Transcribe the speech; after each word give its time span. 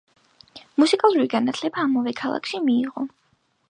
მუსიკალური 0.83 1.27
განათლება 1.35 1.87
ამავე 1.87 2.17
ქალაქში 2.25 2.67
მიიღო. 2.69 3.11